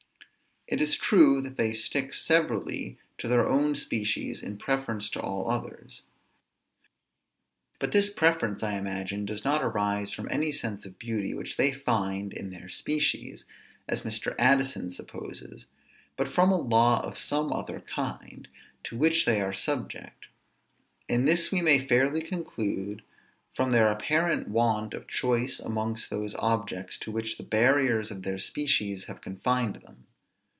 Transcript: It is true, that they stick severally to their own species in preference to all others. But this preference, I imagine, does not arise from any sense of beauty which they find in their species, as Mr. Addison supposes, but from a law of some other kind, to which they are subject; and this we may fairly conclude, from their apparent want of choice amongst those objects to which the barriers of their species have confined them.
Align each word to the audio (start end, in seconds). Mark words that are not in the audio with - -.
It 0.67 0.79
is 0.79 0.95
true, 0.95 1.41
that 1.41 1.57
they 1.57 1.73
stick 1.73 2.13
severally 2.13 2.97
to 3.17 3.27
their 3.27 3.45
own 3.45 3.75
species 3.75 4.41
in 4.41 4.57
preference 4.57 5.09
to 5.09 5.19
all 5.19 5.51
others. 5.51 6.03
But 7.77 7.91
this 7.91 8.09
preference, 8.09 8.63
I 8.63 8.77
imagine, 8.77 9.25
does 9.25 9.43
not 9.43 9.61
arise 9.61 10.13
from 10.13 10.29
any 10.31 10.53
sense 10.53 10.85
of 10.85 10.97
beauty 10.97 11.33
which 11.33 11.57
they 11.57 11.73
find 11.73 12.31
in 12.31 12.51
their 12.51 12.69
species, 12.69 13.43
as 13.89 14.03
Mr. 14.03 14.33
Addison 14.39 14.91
supposes, 14.91 15.65
but 16.15 16.29
from 16.29 16.53
a 16.53 16.61
law 16.61 17.01
of 17.05 17.17
some 17.17 17.51
other 17.51 17.81
kind, 17.81 18.47
to 18.85 18.95
which 18.97 19.25
they 19.25 19.41
are 19.41 19.51
subject; 19.51 20.27
and 21.09 21.27
this 21.27 21.51
we 21.51 21.61
may 21.61 21.85
fairly 21.85 22.21
conclude, 22.21 23.01
from 23.53 23.71
their 23.71 23.89
apparent 23.91 24.47
want 24.47 24.93
of 24.93 25.05
choice 25.09 25.59
amongst 25.59 26.09
those 26.09 26.33
objects 26.35 26.97
to 26.99 27.11
which 27.11 27.35
the 27.35 27.43
barriers 27.43 28.09
of 28.09 28.23
their 28.23 28.39
species 28.39 29.05
have 29.05 29.19
confined 29.19 29.75
them. 29.81 30.07